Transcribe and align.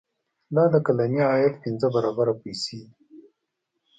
دا 0.55 0.63
د 0.73 0.75
کلني 0.85 1.21
عاید 1.29 1.55
پنځه 1.63 1.87
برابره 1.95 2.33
پیسې 2.43 2.75
دي. 2.81 2.89